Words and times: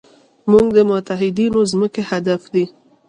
زموږ 0.45 0.67
د 0.77 0.79
متحدینو 0.91 1.59
ځمکې 1.71 2.01
هدف 2.09 2.41
دی. 2.53 2.65